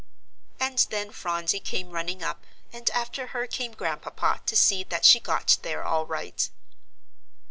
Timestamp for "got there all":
5.19-6.07